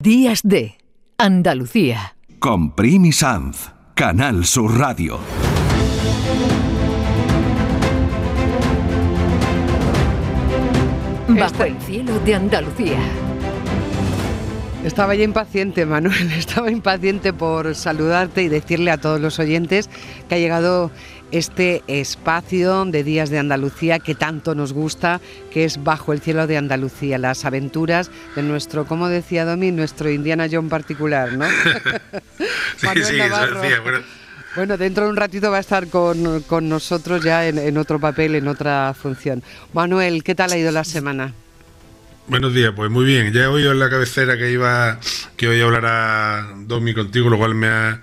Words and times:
Días 0.00 0.42
de 0.44 0.78
Andalucía. 1.18 2.14
Con 2.38 2.70
Primi 2.76 3.10
Sanz, 3.10 3.72
Canal 3.96 4.44
Sur 4.44 4.78
Radio. 4.78 5.18
Bajo 11.26 11.64
el 11.64 11.76
cielo 11.80 12.16
de 12.20 12.32
Andalucía. 12.32 13.00
Estaba 14.84 15.16
ya 15.16 15.24
impaciente, 15.24 15.84
Manuel, 15.84 16.30
estaba 16.38 16.70
impaciente 16.70 17.32
por 17.32 17.74
saludarte 17.74 18.44
y 18.44 18.48
decirle 18.48 18.92
a 18.92 18.98
todos 18.98 19.20
los 19.20 19.40
oyentes 19.40 19.90
que 20.28 20.36
ha 20.36 20.38
llegado 20.38 20.92
este 21.30 21.82
espacio 21.86 22.84
de 22.84 23.04
Días 23.04 23.30
de 23.30 23.38
Andalucía 23.38 23.98
que 23.98 24.14
tanto 24.14 24.54
nos 24.54 24.72
gusta, 24.72 25.20
que 25.50 25.64
es 25.64 25.82
Bajo 25.82 26.12
el 26.12 26.20
cielo 26.20 26.46
de 26.46 26.56
Andalucía, 26.56 27.18
las 27.18 27.44
aventuras 27.44 28.10
de 28.34 28.42
nuestro, 28.42 28.86
como 28.86 29.08
decía 29.08 29.44
Domi, 29.44 29.70
nuestro 29.70 30.10
Indiana 30.10 30.46
John 30.50 30.68
particular, 30.68 31.32
¿no? 31.32 31.46
sí, 32.76 32.86
sí, 32.94 33.20
Eso 33.20 33.46
decía, 33.54 33.80
bueno. 33.80 34.00
bueno. 34.54 34.76
dentro 34.76 35.04
de 35.04 35.10
un 35.10 35.16
ratito 35.16 35.50
va 35.50 35.58
a 35.58 35.60
estar 35.60 35.88
con, 35.88 36.42
con 36.42 36.68
nosotros 36.68 37.22
ya 37.22 37.46
en, 37.46 37.58
en 37.58 37.76
otro 37.78 37.98
papel, 37.98 38.34
en 38.34 38.48
otra 38.48 38.94
función. 38.94 39.42
Manuel, 39.72 40.22
¿qué 40.22 40.34
tal 40.34 40.52
ha 40.52 40.58
ido 40.58 40.72
la 40.72 40.84
semana? 40.84 41.34
Buenos 42.28 42.52
días, 42.52 42.72
pues 42.76 42.90
muy 42.90 43.06
bien. 43.06 43.32
Ya 43.32 43.44
he 43.44 43.46
oído 43.46 43.72
en 43.72 43.78
la 43.78 43.88
cabecera 43.88 44.36
que 44.36 44.50
iba 44.50 45.00
que 45.36 45.48
hoy 45.48 45.60
hablará 45.62 46.46
Domi 46.58 46.92
contigo, 46.92 47.30
lo 47.30 47.38
cual 47.38 47.54
me 47.54 47.68
ha 47.68 48.02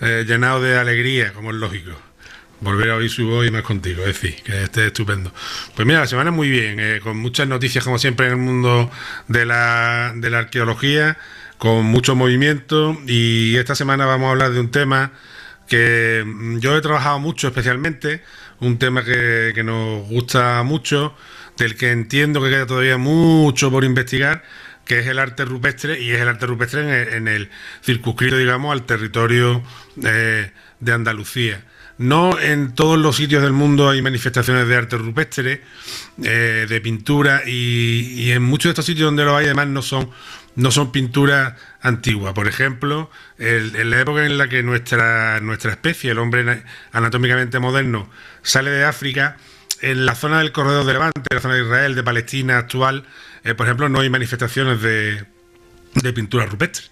eh, 0.00 0.24
llenado 0.26 0.62
de 0.62 0.78
alegría, 0.78 1.34
como 1.34 1.50
es 1.50 1.56
lógico. 1.56 2.07
Volver 2.60 2.90
a 2.90 2.96
oír 2.96 3.10
su 3.10 3.26
voz 3.26 3.46
y 3.46 3.50
más 3.50 3.62
contigo, 3.62 4.00
es 4.02 4.20
decir, 4.20 4.42
que 4.42 4.64
esté 4.64 4.86
estupendo. 4.86 5.32
Pues 5.76 5.86
mira, 5.86 6.00
la 6.00 6.06
semana 6.06 6.30
es 6.30 6.36
muy 6.36 6.50
bien, 6.50 6.80
eh, 6.80 7.00
con 7.02 7.16
muchas 7.16 7.46
noticias 7.46 7.84
como 7.84 7.98
siempre 7.98 8.26
en 8.26 8.32
el 8.32 8.38
mundo 8.38 8.90
de 9.28 9.46
la, 9.46 10.12
de 10.16 10.28
la 10.30 10.38
arqueología, 10.38 11.18
con 11.58 11.84
mucho 11.84 12.16
movimiento 12.16 12.96
y 13.06 13.56
esta 13.56 13.74
semana 13.74 14.06
vamos 14.06 14.28
a 14.28 14.30
hablar 14.30 14.52
de 14.52 14.60
un 14.60 14.70
tema 14.70 15.12
que 15.68 16.24
mm, 16.26 16.58
yo 16.58 16.76
he 16.76 16.80
trabajado 16.80 17.20
mucho 17.20 17.48
especialmente, 17.48 18.22
un 18.60 18.78
tema 18.78 19.04
que, 19.04 19.52
que 19.54 19.62
nos 19.62 20.08
gusta 20.08 20.62
mucho 20.64 21.14
del 21.58 21.76
que 21.76 21.90
entiendo 21.90 22.40
que 22.42 22.50
queda 22.50 22.66
todavía 22.66 22.98
mucho 22.98 23.70
por 23.70 23.84
investigar, 23.84 24.42
que 24.84 25.00
es 25.00 25.06
el 25.06 25.18
arte 25.18 25.44
rupestre, 25.44 26.00
y 26.00 26.12
es 26.12 26.20
el 26.20 26.28
arte 26.28 26.46
rupestre 26.46 27.16
en 27.16 27.28
el, 27.28 27.50
circunscrito, 27.82 28.36
digamos, 28.36 28.72
al 28.72 28.86
territorio 28.86 29.62
eh, 30.02 30.50
de 30.80 30.92
Andalucía. 30.92 31.62
No 31.98 32.38
en 32.38 32.74
todos 32.74 32.96
los 32.96 33.16
sitios 33.16 33.42
del 33.42 33.52
mundo 33.52 33.90
hay 33.90 34.00
manifestaciones 34.02 34.68
de 34.68 34.76
arte 34.76 34.96
rupestre, 34.96 35.62
eh, 36.22 36.66
de 36.68 36.80
pintura, 36.80 37.42
y, 37.44 38.30
en 38.30 38.42
muchos 38.42 38.68
de 38.68 38.70
estos 38.70 38.86
sitios 38.86 39.06
donde 39.06 39.24
lo 39.24 39.36
hay, 39.36 39.46
además, 39.46 39.66
no 39.66 39.82
son, 39.82 40.10
no 40.54 40.70
son 40.70 40.92
pinturas 40.92 41.54
antiguas. 41.80 42.34
Por 42.34 42.46
ejemplo, 42.46 43.10
en 43.38 43.90
la 43.90 44.00
época 44.00 44.24
en 44.24 44.38
la 44.38 44.48
que 44.48 44.62
nuestra, 44.62 45.40
nuestra 45.40 45.72
especie, 45.72 46.12
el 46.12 46.18
hombre 46.18 46.62
anatómicamente 46.92 47.58
moderno, 47.58 48.08
sale 48.42 48.70
de 48.70 48.84
África, 48.84 49.36
en 49.80 50.06
la 50.06 50.14
zona 50.14 50.38
del 50.38 50.52
corredor 50.52 50.86
de 50.86 50.92
Levante, 50.92 51.22
la 51.30 51.40
zona 51.40 51.54
de 51.54 51.62
Israel, 51.62 51.94
de 51.96 52.02
Palestina 52.04 52.58
actual, 52.58 53.04
eh, 53.42 53.54
por 53.54 53.66
ejemplo, 53.66 53.88
no 53.88 54.00
hay 54.00 54.10
manifestaciones 54.10 54.80
de, 54.82 55.24
de 55.94 56.12
pintura 56.12 56.46
rupestre. 56.46 56.86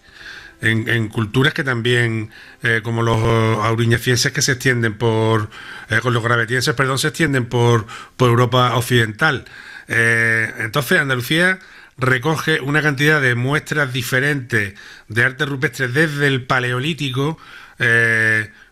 En, 0.60 1.08
culturas 1.08 1.52
que 1.52 1.64
también, 1.64 2.30
eh, 2.62 2.80
como 2.82 3.02
los 3.02 3.18
auriñacienses 3.62 4.32
que 4.32 4.42
se 4.42 4.52
extienden 4.52 4.96
por, 4.96 5.50
eh, 5.90 6.00
con 6.00 6.14
los 6.14 6.22
gravetienses, 6.22 6.74
perdón, 6.74 6.98
se 6.98 7.08
extienden 7.08 7.46
por, 7.46 7.86
por 8.16 8.30
Europa 8.30 8.74
occidental. 8.74 9.44
entonces, 9.88 10.98
Andalucía 10.98 11.58
recoge 11.98 12.60
una 12.60 12.82
cantidad 12.82 13.20
de 13.20 13.34
muestras 13.34 13.92
diferentes 13.92 14.74
de 15.08 15.24
arte 15.24 15.46
rupestre 15.46 15.88
desde 15.88 16.26
el 16.26 16.44
Paleolítico 16.44 17.38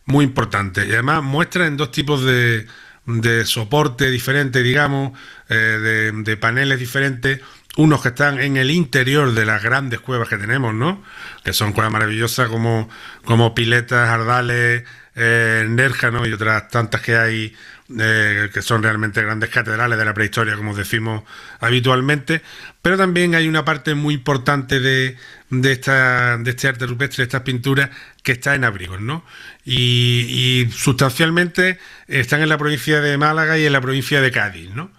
muy 0.06 0.24
importante. 0.24 0.86
Y 0.86 0.92
además 0.92 1.22
muestras 1.22 1.68
en 1.68 1.76
dos 1.76 1.90
tipos 1.92 2.24
de, 2.24 2.66
de 3.06 3.44
soporte 3.44 4.10
diferente, 4.10 4.62
digamos, 4.62 5.18
eh, 5.48 6.12
de, 6.24 6.36
paneles 6.36 6.78
diferentes, 6.78 7.40
unos 7.76 8.02
que 8.02 8.08
están 8.08 8.40
en 8.40 8.56
el 8.56 8.70
interior 8.70 9.32
de 9.34 9.44
las 9.44 9.62
grandes 9.62 10.00
cuevas 10.00 10.28
que 10.28 10.38
tenemos, 10.38 10.74
¿no? 10.74 11.02
Que 11.42 11.52
son 11.52 11.72
cuevas 11.72 11.92
maravillosas 11.92 12.48
como, 12.48 12.88
como 13.24 13.54
Piletas, 13.54 14.08
Ardales, 14.08 14.84
eh, 15.16 15.66
Nerja, 15.68 16.10
¿no? 16.10 16.26
Y 16.26 16.32
otras 16.32 16.68
tantas 16.68 17.00
que 17.00 17.16
hay 17.16 17.54
eh, 17.98 18.48
que 18.50 18.62
son 18.62 18.82
realmente 18.82 19.22
grandes 19.22 19.50
catedrales 19.50 19.98
de 19.98 20.04
la 20.06 20.14
prehistoria, 20.14 20.56
como 20.56 20.74
decimos 20.74 21.22
habitualmente, 21.60 22.40
pero 22.80 22.96
también 22.96 23.34
hay 23.34 23.46
una 23.46 23.62
parte 23.62 23.94
muy 23.94 24.14
importante 24.14 24.80
de, 24.80 25.18
de, 25.50 25.72
esta, 25.72 26.38
de 26.38 26.50
este 26.50 26.68
arte 26.68 26.86
rupestre, 26.86 27.18
de 27.18 27.24
estas 27.24 27.42
pinturas, 27.42 27.90
que 28.22 28.32
está 28.32 28.54
en 28.54 28.64
abrigos, 28.64 29.02
¿no? 29.02 29.22
Y, 29.66 30.66
sustancialmente 30.72 31.78
están 32.08 32.40
en 32.40 32.48
la 32.48 32.56
provincia 32.56 33.02
de 33.02 33.18
Málaga 33.18 33.58
y 33.58 33.66
en 33.66 33.72
la 33.74 33.82
provincia 33.82 34.22
de 34.22 34.30
Cádiz, 34.30 34.70
¿no? 34.70 34.90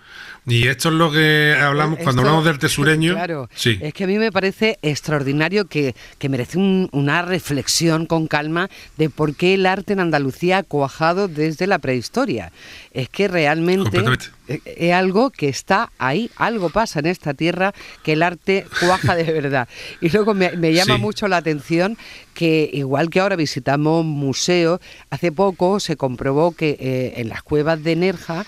Y 0.47 0.67
esto 0.67 0.89
es 0.89 0.95
lo 0.95 1.11
que 1.11 1.55
hablamos 1.59 1.99
cuando 2.03 2.21
hablamos 2.21 2.45
del 2.45 2.59
tesureño. 2.59 3.15
Claro, 3.25 3.49
es 3.63 3.93
que 3.93 4.03
a 4.03 4.07
mí 4.07 4.19
me 4.19 4.31
parece 4.31 4.77
extraordinario 4.81 5.65
que, 5.65 5.95
merece 6.29 6.57
una 6.57 7.21
reflexión 7.21 8.05
con 8.05 8.27
calma 8.27 8.69
de 8.97 9.09
por 9.09 9.35
qué 9.35 9.55
el 9.55 9.65
arte 9.65 9.93
en 9.93 9.99
Andalucía 9.99 10.59
ha 10.59 10.63
cuajado 10.63 11.27
desde 11.27 11.65
la 11.65 11.79
prehistoria. 11.79 12.51
Es 12.91 13.09
que 13.09 13.27
realmente 13.27 14.03
es 14.47 14.93
algo 14.93 15.31
que 15.31 15.49
está 15.49 15.91
ahí, 15.97 16.29
algo 16.35 16.69
pasa 16.69 16.99
en 16.99 17.07
esta 17.07 17.33
tierra 17.33 17.73
que 18.03 18.13
el 18.13 18.21
arte 18.23 18.65
cuaja 18.79 19.15
de 19.15 19.23
verdad. 19.31 19.67
Y 20.01 20.09
luego 20.09 20.33
me, 20.33 20.73
llama 20.73 20.97
mucho 20.97 21.27
la 21.27 21.37
atención 21.37 21.97
que 22.33 22.69
igual 22.71 23.09
que 23.09 23.21
ahora 23.21 23.35
visitamos 23.35 24.05
museos, 24.05 24.79
hace 25.09 25.31
poco 25.31 25.79
se 25.79 25.95
comprobó 25.95 26.51
que 26.51 26.77
eh, 26.79 27.13
en 27.17 27.29
las 27.29 27.43
cuevas 27.43 27.81
de 27.83 27.95
Nerja, 27.95 28.45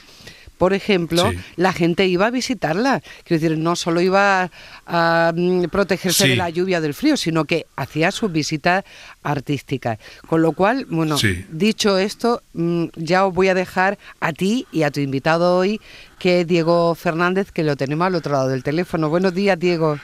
por 0.58 0.74
ejemplo, 0.74 1.32
la 1.56 1.72
gente 1.72 2.08
iba 2.08 2.28
a 2.28 2.32
visitarla. 2.32 3.02
Quiero 3.24 3.42
decir, 3.42 3.58
no 3.58 3.76
solo 3.76 4.02
iba 4.02 4.50
a, 4.86 5.34
mm, 5.36 5.66
protegerse 5.66 6.30
de 6.30 6.36
la 6.36 6.50
lluvia 6.50 6.80
o 6.80 6.82
del 6.82 6.94
frío, 6.94 7.16
sino 7.18 7.46
que 7.46 7.66
hacía 7.76 8.12
sus 8.12 8.32
visitas 8.32 8.84
artísticas. 9.24 10.00
Con 10.28 10.42
lo 10.42 10.54
cual, 10.54 10.86
bueno, 10.90 11.18
dicho 11.50 11.98
esto, 11.98 12.42
mm, 12.54 12.86
ya 12.96 13.26
os 13.26 13.34
voy 13.34 13.50
a 13.50 13.54
dejar 13.54 13.98
a 14.20 14.34
ti 14.34 14.66
y 14.72 14.84
a 14.84 14.92
tu 14.92 15.00
invitado 15.00 15.58
hoy, 15.58 15.80
que 16.18 16.42
es 16.42 16.48
Diego 16.48 16.96
Fernández, 16.96 17.52
que 17.52 17.64
lo 17.64 17.76
tenemos 17.76 18.08
al 18.08 18.16
otro 18.16 18.34
lado 18.34 18.48
del 18.48 18.64
teléfono. 18.64 19.10
Buenos 19.10 19.34
días, 19.34 19.60
Diego. 19.60 20.00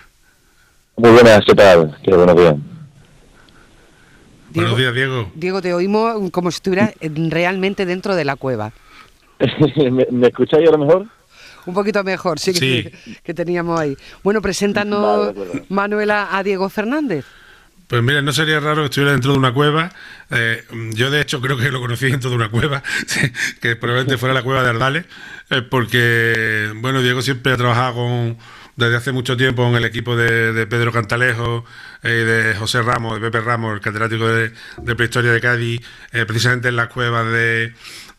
Muy 0.95 1.09
buenas, 1.09 1.41
¿qué 1.45 1.55
tal? 1.55 1.97
Qué 2.03 2.15
buenos 2.15 2.35
días. 2.35 2.55
buenos 4.53 4.77
días, 4.77 4.93
Diego. 4.93 5.31
Diego, 5.33 5.61
te 5.63 5.73
oímos 5.73 6.29
como 6.29 6.51
si 6.51 6.57
estuvieras 6.57 6.93
realmente 7.01 7.87
dentro 7.87 8.15
de 8.15 8.25
la 8.25 8.35
cueva. 8.35 8.71
¿Me, 9.91 10.07
¿Me, 10.11 10.27
escucháis 10.27 10.65
ahora 10.67 10.77
mejor? 10.77 11.07
Un 11.65 11.73
poquito 11.73 12.03
mejor, 12.03 12.39
sí, 12.39 12.53
Que, 13.23 13.33
teníamos 13.33 13.79
ahí. 13.79 13.95
Bueno, 14.23 14.41
preséntanos, 14.41 15.33
Manuela, 15.69 16.29
a 16.31 16.43
Diego 16.43 16.69
Fernández. 16.69 17.25
Pues 17.87 18.01
mira, 18.01 18.21
no 18.21 18.33
sería 18.33 18.59
raro 18.59 18.81
que 18.81 18.85
estuviera 18.85 19.11
dentro 19.11 19.33
de 19.33 19.37
una 19.37 19.53
cueva. 19.53 19.91
Eh, 20.31 20.63
yo, 20.93 21.11
de 21.11 21.21
hecho, 21.21 21.41
creo 21.41 21.57
que 21.57 21.69
lo 21.69 21.79
conocí 21.79 22.09
dentro 22.09 22.29
de 22.29 22.35
una 22.35 22.49
cueva, 22.49 22.81
que 23.61 23.75
probablemente 23.75 24.17
fuera 24.17 24.33
la 24.33 24.41
cueva 24.41 24.63
de 24.63 24.69
Ardales, 24.69 25.05
eh, 25.49 25.61
porque, 25.61 26.71
bueno, 26.77 27.01
Diego 27.01 27.21
siempre 27.21 27.53
ha 27.53 27.57
trabajado 27.57 27.93
con, 27.95 28.37
desde 28.77 28.95
hace 28.95 29.11
mucho 29.11 29.37
tiempo 29.37 29.67
en 29.67 29.75
el 29.75 29.85
equipo 29.85 30.15
de, 30.15 30.65
Pedro 30.65 30.91
Cantalejo, 30.91 31.65
y 32.03 32.07
eh, 32.07 32.25
de 32.25 32.55
José 32.55 32.81
Ramos, 32.81 33.15
de 33.15 33.29
Pepe 33.29 33.41
Ramos, 33.41 33.75
el 33.75 33.81
catedrático 33.81 34.27
de, 34.27 34.53
de 34.77 34.95
Prehistoria 34.95 35.31
de 35.31 35.41
Cádiz, 35.41 35.81
precisamente 36.11 36.69
en 36.69 36.77
las 36.77 36.87
cuevas 36.87 37.31
de, 37.31 37.73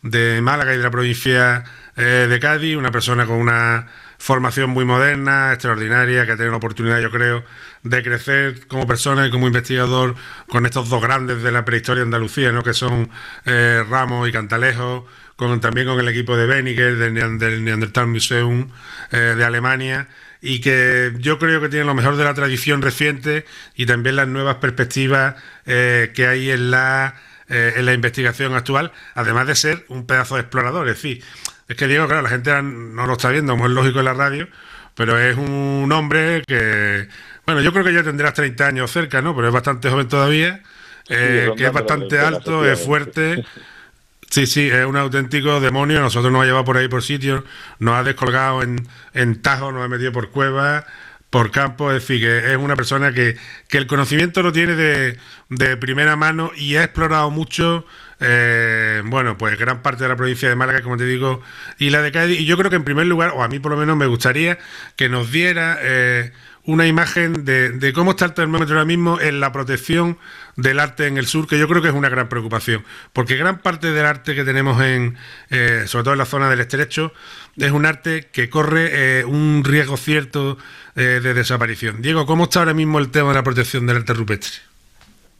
de 0.05 0.39
Málaga 0.41 0.73
y 0.73 0.77
de 0.77 0.83
la 0.83 0.91
provincia 0.91 1.63
eh, 1.97 2.27
de 2.29 2.39
Cádiz, 2.39 2.77
una 2.77 2.91
persona 2.91 3.25
con 3.25 3.37
una 3.37 3.87
formación 4.19 4.69
muy 4.69 4.85
moderna, 4.85 5.51
extraordinaria, 5.51 6.25
que 6.25 6.31
ha 6.31 6.35
tenido 6.35 6.51
la 6.51 6.57
oportunidad, 6.57 7.01
yo 7.01 7.09
creo, 7.09 7.43
de 7.83 8.03
crecer 8.03 8.67
como 8.67 8.87
persona 8.87 9.25
y 9.27 9.31
como 9.31 9.47
investigador 9.47 10.15
con 10.47 10.65
estos 10.65 10.89
dos 10.89 11.01
grandes 11.01 11.41
de 11.41 11.51
la 11.51 11.65
prehistoria 11.65 12.01
de 12.01 12.07
Andalucía, 12.07 12.51
¿no? 12.51 12.63
que 12.63 12.73
son 12.73 13.09
eh, 13.45 13.83
Ramos 13.89 14.29
y 14.29 14.31
Cantalejo, 14.31 15.07
con, 15.35 15.59
también 15.59 15.87
con 15.87 15.99
el 15.99 16.07
equipo 16.07 16.37
de 16.37 16.45
Beniger, 16.45 16.97
del, 16.97 17.63
Neandertal 17.63 18.07
Museum 18.07 18.69
eh, 19.11 19.17
de 19.35 19.43
Alemania, 19.43 20.07
y 20.39 20.61
que 20.61 21.13
yo 21.17 21.39
creo 21.39 21.59
que 21.59 21.69
tiene 21.69 21.85
lo 21.85 21.95
mejor 21.95 22.15
de 22.15 22.23
la 22.23 22.35
tradición 22.35 22.83
reciente 22.83 23.45
y 23.75 23.87
también 23.87 24.15
las 24.15 24.27
nuevas 24.27 24.57
perspectivas 24.57 25.35
que 25.65 26.27
hay 26.29 26.51
en 26.51 26.69
la 26.69 27.15
eh, 27.47 27.73
en 27.75 27.85
la 27.85 27.93
investigación 27.93 28.55
actual, 28.55 28.91
además 29.13 29.45
de 29.47 29.55
ser 29.55 29.85
un 29.89 30.07
pedazo 30.07 30.35
de 30.35 30.41
explorador. 30.41 30.87
Es 30.87 30.95
decir, 30.95 31.23
es 31.67 31.75
que 31.75 31.87
Diego, 31.87 32.07
claro, 32.07 32.23
la 32.23 32.29
gente 32.29 32.51
no 32.61 33.05
lo 33.05 33.13
está 33.13 33.29
viendo, 33.29 33.53
como 33.53 33.67
es 33.67 33.71
lógico 33.71 33.99
en 33.99 34.05
la 34.05 34.13
radio, 34.13 34.47
pero 34.95 35.19
es 35.19 35.37
un 35.37 35.91
hombre 35.91 36.43
que, 36.47 37.07
bueno, 37.45 37.61
yo 37.61 37.71
creo 37.71 37.83
que 37.83 37.93
ya 37.93 38.03
tendrás 38.03 38.33
30 38.33 38.67
años 38.67 38.91
cerca, 38.91 39.21
¿no? 39.21 39.35
Pero 39.35 39.47
es 39.47 39.53
bastante 39.53 39.89
joven 39.89 40.07
todavía, 40.07 40.61
eh, 41.09 41.51
que 41.55 41.65
es 41.65 41.71
bastante 41.71 42.19
alto, 42.19 42.65
es 42.65 42.83
fuerte. 42.83 43.45
Sí, 44.29 44.47
sí, 44.47 44.69
es 44.69 44.85
un 44.85 44.97
auténtico 44.97 45.59
demonio. 45.59 46.01
Nosotros 46.01 46.31
nos 46.31 46.41
ha 46.41 46.45
llevado 46.45 46.65
por 46.65 46.77
ahí 46.77 46.87
por 46.87 47.03
sitios, 47.03 47.43
nos 47.79 47.95
ha 47.95 48.03
descolgado 48.03 48.63
en, 48.63 48.87
en 49.13 49.41
tajos, 49.41 49.73
nos 49.73 49.83
ha 49.83 49.87
metido 49.87 50.11
por 50.11 50.31
cuevas 50.31 50.85
por 51.29 51.51
campo, 51.51 51.91
es 51.91 52.01
decir, 52.01 52.21
que 52.21 52.51
es 52.51 52.57
una 52.57 52.75
persona 52.75 53.13
que, 53.13 53.37
que 53.67 53.77
el 53.77 53.87
conocimiento 53.87 54.41
lo 54.41 54.51
tiene 54.51 54.75
de, 54.75 55.17
de 55.49 55.77
primera 55.77 56.15
mano 56.15 56.51
y 56.55 56.75
ha 56.75 56.83
explorado 56.83 57.29
mucho 57.29 57.85
eh, 58.19 59.01
bueno, 59.05 59.37
pues 59.37 59.57
gran 59.57 59.81
parte 59.81 60.03
de 60.03 60.09
la 60.09 60.15
provincia 60.15 60.47
de 60.49 60.55
Málaga, 60.55 60.81
como 60.81 60.97
te 60.97 61.05
digo, 61.05 61.41
y 61.77 61.89
la 61.89 62.01
de 62.01 62.11
Cádiz. 62.11 62.39
Y 62.39 62.45
yo 62.45 62.57
creo 62.57 62.69
que 62.69 62.77
en 62.77 62.83
primer 62.83 63.07
lugar, 63.07 63.31
o 63.35 63.43
a 63.43 63.47
mí 63.47 63.59
por 63.59 63.71
lo 63.71 63.77
menos 63.77 63.97
me 63.97 64.05
gustaría 64.05 64.57
que 64.95 65.09
nos 65.09 65.31
diera 65.31 65.77
eh, 65.81 66.31
una 66.63 66.87
imagen 66.87 67.45
de, 67.45 67.91
cómo 67.93 68.11
está 68.11 68.25
el 68.25 68.33
termómetro 68.33 68.75
ahora 68.75 68.85
mismo 68.85 69.19
en 69.19 69.39
la 69.39 69.51
protección 69.51 70.17
del 70.55 70.79
arte 70.79 71.07
en 71.07 71.17
el 71.17 71.27
sur, 71.27 71.47
que 71.47 71.59
yo 71.59 71.67
creo 71.67 71.81
que 71.81 71.89
es 71.89 71.93
una 71.93 72.09
gran 72.09 72.27
preocupación, 72.27 72.83
porque 73.13 73.35
gran 73.35 73.59
parte 73.59 73.91
del 73.91 74.05
arte 74.05 74.33
que 74.33 74.43
tenemos 74.43 74.81
en, 74.81 75.15
eh, 75.49 75.83
sobre 75.85 76.05
todo 76.05 76.13
en 76.13 76.19
la 76.19 76.25
zona 76.25 76.49
del 76.49 76.61
estrecho, 76.61 77.13
es 77.57 77.71
un 77.71 77.85
arte 77.85 78.29
que 78.31 78.49
corre 78.49 79.25
un 79.25 79.63
riesgo 79.63 79.95
cierto 79.97 80.57
de 80.95 81.33
desaparición. 81.33 82.01
Diego, 82.01 82.25
¿cómo 82.25 82.45
está 82.45 82.59
ahora 82.59 82.73
mismo 82.73 82.99
el 82.99 83.09
tema 83.09 83.29
de 83.29 83.35
la 83.35 83.43
protección 83.43 83.85
del 83.85 83.97
arte 83.97 84.13
rupestre? 84.13 84.74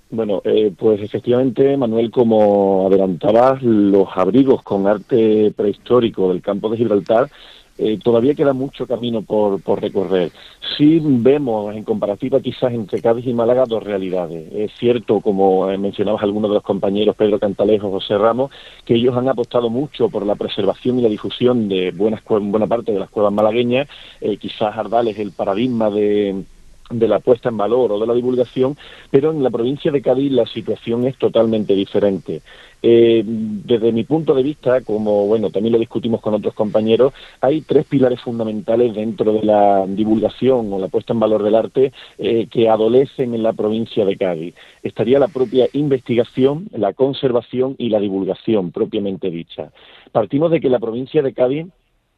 Bueno, 0.10 0.42
eh, 0.46 0.72
pues 0.78 1.02
efectivamente, 1.02 1.76
Manuel, 1.78 2.12
como 2.12 2.88
adelantabas, 2.88 3.62
los 3.64 4.08
abrigos 4.16 4.62
con 4.64 4.88
arte 4.88 5.52
prehistórico 5.56 6.30
del 6.30 6.42
campo 6.42 6.70
de 6.70 6.78
Gibraltar 6.78 7.30
eh, 7.78 8.00
todavía 8.02 8.36
queda 8.36 8.54
mucho 8.54 8.88
camino 8.88 9.22
por, 9.22 9.62
por 9.62 9.82
recorrer. 9.82 10.32
Sí 10.78 11.00
vemos 11.04 11.76
en 11.76 11.84
comparativa 11.84 12.40
quizás 12.40 12.72
entre 12.72 13.02
Cádiz 13.02 13.28
y 13.28 13.34
Málaga 13.34 13.66
dos 13.68 13.84
realidades. 13.84 14.50
Es 14.54 14.72
cierto, 14.80 15.20
como 15.20 15.68
mencionabas 15.78 16.24
algunos 16.24 16.52
de 16.52 16.56
los 16.56 16.64
compañeros, 16.64 17.16
Pedro 17.18 17.38
Cantalejo, 17.38 17.92
José 17.92 18.18
Ramos, 18.18 18.52
que 18.86 18.96
ellos 18.96 19.16
han 19.18 19.28
apostado 19.28 19.70
mucho 19.70 20.10
por 20.10 20.26
la 20.26 20.36
preservación 20.36 21.00
y 21.00 21.02
la 21.02 21.10
difusión 21.10 21.68
de 21.68 21.92
buenas, 21.92 22.22
buena 22.26 22.68
parte 22.68 22.94
de 22.94 23.00
las 23.00 23.10
cuevas 23.10 23.34
malagueñas. 23.34 23.90
Eh, 24.22 24.38
quizás 24.38 24.78
Ardal 24.78 25.10
es 25.10 25.20
el 25.20 25.32
paradigma 25.34 25.90
de 25.90 26.46
de 26.90 27.08
la 27.08 27.20
puesta 27.20 27.50
en 27.50 27.58
valor 27.58 27.92
o 27.92 28.00
de 28.00 28.08
la 28.08 28.14
divulgación, 28.14 28.78
pero 29.10 29.32
en 29.32 29.44
la 29.44 29.50
provincia 29.50 29.92
de 29.92 30.02
Cádiz 30.02 30.32
la 30.32 30.46
situación 30.46 31.06
es 31.06 31.18
totalmente 31.18 31.74
diferente. 31.74 32.42
Eh, 32.88 33.24
desde 33.26 33.92
mi 33.92 34.04
punto 34.04 34.36
de 34.36 34.44
vista, 34.44 34.82
como 34.82 35.26
bueno, 35.26 35.50
también 35.50 35.74
lo 35.74 35.80
discutimos 35.80 36.22
con 36.22 36.36
otros 36.36 36.54
compañeros, 36.54 37.14
hay 37.42 37.62
tres 37.62 37.86
pilares 37.86 38.22
fundamentales 38.22 38.94
dentro 38.94 39.34
de 39.34 39.44
la 39.44 39.86
divulgación 39.88 40.72
o 40.72 40.78
la 40.78 40.88
puesta 40.88 41.14
en 41.14 41.20
valor 41.20 41.42
del 41.42 41.56
arte 41.56 41.92
eh, 42.20 42.46
que 42.46 42.70
adolecen 42.70 43.34
en 43.34 43.42
la 43.42 43.54
provincia 43.54 44.06
de 44.06 44.18
Cádiz. 44.18 44.54
Estaría 44.84 45.18
la 45.18 45.30
propia 45.30 45.68
investigación, 45.74 46.68
la 46.74 46.94
conservación 46.94 47.76
y 47.80 47.90
la 47.90 48.00
divulgación 48.00 48.72
propiamente 48.72 49.32
dicha. 49.32 49.72
Partimos 50.12 50.52
de 50.52 50.62
que 50.62 50.70
la 50.70 50.80
provincia 50.80 51.24
de 51.24 51.34
Cádiz 51.34 51.66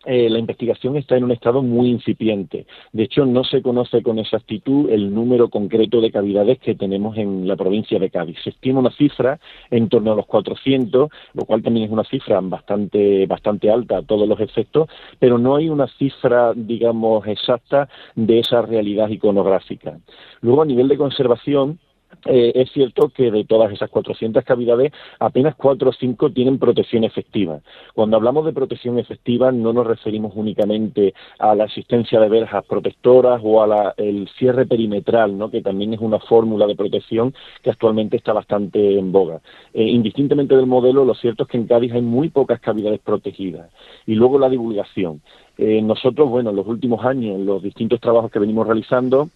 eh, 0.08 0.30
la 0.30 0.40
investigación 0.40 0.96
está 0.96 1.18
en 1.18 1.26
un 1.26 1.32
estado 1.32 1.62
muy 1.62 1.90
incipiente. 1.90 2.66
De 2.94 3.04
hecho, 3.04 3.26
no 3.26 3.44
se 3.44 3.62
conoce 3.62 4.02
con 4.02 4.20
exactitud 4.20 4.90
el 4.90 5.14
número 5.14 5.50
concreto 5.50 6.00
de 6.00 6.12
cavidades 6.12 6.60
que 6.60 6.76
tenemos 6.76 7.18
en 7.18 7.46
la 7.48 7.58
provincia 7.58 8.00
de 8.00 8.10
Cádiz. 8.10 8.38
Se 8.42 8.52
estima 8.52 8.80
una 8.80 8.92
cifra 8.92 9.40
en 9.70 9.90
torno 9.90 10.14
a 10.14 10.16
los 10.16 10.26
400, 10.26 11.10
lo 11.34 11.46
cual 11.46 11.62
también 11.62 11.88
es 11.88 11.92
una 11.92 12.06
cifra 12.06 12.40
bastante, 12.42 13.26
bastante 13.26 13.70
alta 13.70 13.98
a 13.98 14.02
todos 14.02 14.28
los 14.30 14.40
efectos, 14.40 14.90
pero 15.20 15.38
no 15.38 15.58
hay 15.58 15.68
una 15.68 15.88
cifra, 15.88 16.54
digamos, 16.56 17.28
exacta 17.28 17.90
de 18.16 18.40
esa 18.40 18.62
realidad 18.62 19.10
iconográfica. 19.10 20.00
Luego, 20.40 20.62
a 20.62 20.66
nivel 20.66 20.88
de 20.88 20.98
conservación, 20.98 21.80
eh, 22.26 22.52
es 22.56 22.72
cierto 22.72 23.10
que 23.10 23.32
de 23.32 23.46
todas 23.46 23.72
esas 23.72 23.90
400 23.90 24.44
cavidades, 24.44 24.92
apenas 25.20 25.56
4 25.56 25.90
o 25.90 25.94
5 25.94 26.32
tienen 26.32 26.60
protección 26.60 27.04
efectiva. 27.04 27.62
Cuando 27.94 28.18
hablamos 28.18 28.46
de 28.46 28.54
protección 28.54 29.00
efectiva, 29.00 29.52
no 29.52 29.74
nos 29.74 29.88
referimos 29.88 30.34
únicamente 30.36 31.14
a 31.40 31.56
la 31.56 31.66
existencia 31.66 32.20
de 32.20 32.30
verjas 32.30 32.66
protectoras 32.66 33.42
o 33.44 33.62
al 33.62 34.30
cierre 34.38 34.66
perimetral, 34.66 35.38
¿no? 35.38 35.50
que 35.50 35.62
también 35.62 35.94
es 35.94 36.00
una 36.00 36.20
fórmula 36.20 36.68
de 36.68 36.76
protección 36.76 37.34
que 37.62 37.70
actualmente 37.70 38.18
está 38.18 38.34
bastante 38.34 38.98
en 38.98 39.12
boga. 39.12 39.42
Eh, 39.74 39.84
indistintamente 39.84 40.56
del 40.56 40.68
modelo, 40.68 41.06
lo 41.06 41.16
cierto 41.16 41.44
es 41.44 41.50
que 41.50 41.58
en 41.58 41.68
Cádiz 41.68 41.94
hay 41.94 42.02
muy 42.02 42.30
pocas 42.30 42.60
cavidades 42.60 43.00
protegidas. 43.00 43.70
Y 44.06 44.16
luego 44.16 44.40
la 44.40 44.50
divulgación. 44.50 45.22
Eh, 45.58 45.82
nosotros, 45.82 46.30
bueno, 46.30 46.52
en 46.52 46.56
los 46.56 46.68
últimos 46.68 47.04
años, 47.06 47.36
en 47.36 47.46
los 47.46 47.64
distintos 47.64 48.00
trabajos 48.00 48.32
que 48.32 48.40
venimos 48.40 48.68
realizando, 48.68 49.30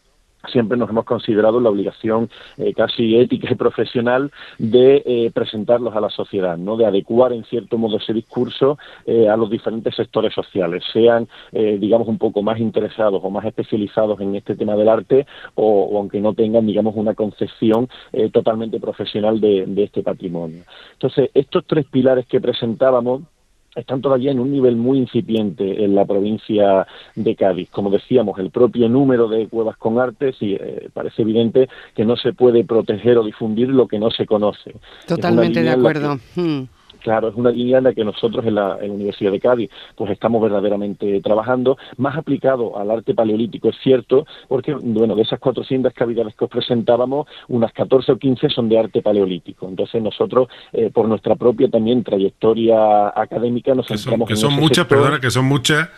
siempre 0.50 0.78
nos 0.78 0.90
hemos 0.90 1.06
considerado 1.06 1.60
la 1.60 1.70
obligación 1.70 2.30
eh, 2.58 2.74
casi 2.74 3.18
ética 3.18 3.50
y 3.52 3.56
profesional 3.56 4.32
de 4.58 5.04
eh, 5.06 5.32
presentarlos 5.34 5.96
a 5.96 6.02
la 6.02 6.10
sociedad, 6.10 6.58
¿no? 6.58 6.78
de 6.78 6.86
adecuar 6.86 7.34
en 7.34 7.44
cierto 7.46 7.78
modo 7.78 7.98
ese 7.98 8.14
discurso 8.14 8.78
eh, 9.06 9.30
a 9.30 9.38
los 9.38 9.50
diferentes 9.50 9.96
sectores 9.96 10.34
sociales, 10.34 10.84
sean 10.92 11.28
digamos 11.52 12.08
un 12.08 12.18
poco 12.18 12.42
más 12.42 12.60
interesados 12.60 13.22
o 13.24 13.30
más 13.30 13.46
especializados 13.46 14.20
en 14.22 14.36
este 14.36 14.56
tema 14.56 14.76
del 14.76 14.90
arte 14.90 15.26
o, 15.56 15.98
aunque 15.98 16.20
no 16.20 16.34
tengan 16.34 16.66
digamos 16.66 16.96
una 16.96 17.14
concepción 17.14 17.90
totalmente 18.32 18.80
profesional 18.80 19.40
de 19.40 19.84
este 19.84 20.02
patrimonio. 20.02 20.64
Entonces, 20.94 21.30
estos 21.34 21.66
tres 21.66 21.86
pilares 21.86 22.26
que 22.26 22.42
presentábamos 22.42 23.22
están 23.76 24.02
todavía 24.02 24.32
en 24.32 24.40
un 24.40 24.52
nivel 24.52 24.76
muy 24.76 24.98
incipiente 24.98 25.84
en 25.84 25.96
la 25.96 26.06
provincia 26.06 26.88
de 27.16 27.36
Cádiz. 27.36 27.70
Como 27.70 27.90
decíamos, 27.90 28.38
el 28.40 28.52
propio 28.52 28.90
número 28.90 29.28
de 29.28 29.48
cuevas 29.48 29.78
con 29.78 30.00
arte, 30.00 30.34
sí, 30.34 30.58
eh, 30.60 30.90
parece 30.94 31.22
evidente 31.22 31.70
que 31.96 32.06
no 32.06 32.16
se 32.18 32.34
puede 32.34 32.64
proteger 32.64 33.18
o 33.18 33.24
difundir 33.24 33.70
lo 33.70 33.88
que 33.88 34.00
no 34.00 34.12
se 34.12 34.26
conoce. 34.26 34.76
Totalmente 35.08 35.64
de 35.64 35.70
acuerdo. 35.70 36.20
Hmm. 36.36 36.64
Claro, 37.02 37.30
es 37.30 37.36
una 37.36 37.52
línea 37.52 37.80
en 37.80 37.86
la 37.86 37.94
que 37.94 38.04
nosotros 38.04 38.46
en 38.46 38.56
la, 38.56 38.78
Universidad 38.82 39.32
de 39.32 39.40
Cádiz 39.40 39.70
pues 39.96 40.12
estamos 40.12 40.42
verdaderamente 40.42 41.20
trabajando, 41.22 41.78
más 41.98 42.18
aplicado 42.18 42.78
al 42.78 42.92
arte 42.92 43.14
paleolítico, 43.14 43.70
es 43.70 43.76
cierto, 43.84 44.26
porque 44.48 44.74
bueno, 44.74 45.16
de 45.16 45.24
esas 45.24 45.40
400 45.40 45.94
cavidades 45.94 46.36
que 46.36 46.46
os 46.46 46.52
presentábamos, 46.52 47.28
unas 47.48 47.72
14 47.74 48.12
o 48.12 48.18
15 48.18 48.50
son 48.50 48.70
de 48.70 48.80
arte 48.80 49.02
paleolítico. 49.02 49.68
Entonces 49.68 50.02
nosotros, 50.02 50.48
eh, 50.74 50.90
por 50.94 51.08
nuestra 51.08 51.36
propia 51.36 51.70
también 51.70 52.04
trayectoria 52.04 53.10
académica, 53.10 53.74
nos 53.74 53.88
centramos 53.88 54.28
que 54.28 54.36
son, 54.36 54.54
muchas, 54.54 54.86
perdona, 54.86 55.20
que 55.20 55.32
son 55.32 55.46
muchas 55.46 55.90